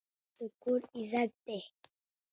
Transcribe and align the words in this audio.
پلار 0.03 0.49
د 0.49 0.51
کور 0.61 0.81
عزت 0.97 1.31
دی. 1.45 1.59